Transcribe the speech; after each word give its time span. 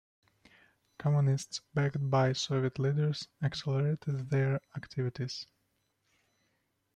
Communists, 0.97 1.61
backed 1.75 2.09
by 2.09 2.33
Soviet 2.33 2.79
leaders, 2.79 3.27
accelerated 3.43 4.31
their 4.31 4.59
activities. 4.75 5.45